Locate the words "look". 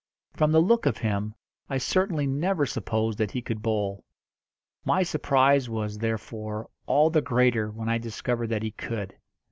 0.63-0.87